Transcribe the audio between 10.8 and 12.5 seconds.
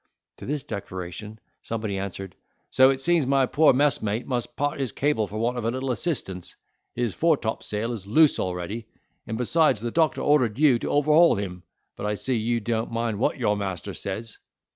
overhaul him; but I see